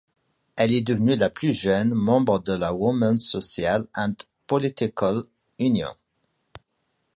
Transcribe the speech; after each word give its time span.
Elle 0.55 0.73
est 0.73 0.81
devenue 0.81 1.15
la 1.15 1.29
plus 1.29 1.53
jeune 1.53 1.93
membre 1.93 2.39
de 2.39 2.53
la 2.53 2.73
Women's 2.73 3.23
Social 3.23 3.85
and 3.95 4.15
Political 4.47 5.21
Union. 5.59 5.93